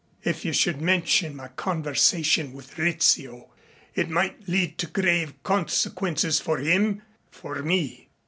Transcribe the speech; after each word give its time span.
If 0.23 0.43
you 0.43 0.51
should 0.51 0.81
mention 0.81 1.35
my 1.35 1.49
conversation 1.49 2.53
with 2.53 2.79
Rizzio 2.79 3.51
it 3.93 4.09
might 4.09 4.49
lead 4.49 4.79
to 4.79 4.87
grave 4.87 5.35
consequences 5.43 6.39
for 6.39 6.57
him 6.57 7.03
for 7.29 7.61
me." 7.61 8.09